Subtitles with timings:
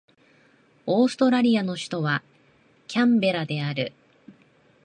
[0.87, 2.23] オーストラリアの首都は
[2.87, 3.93] キャンベラである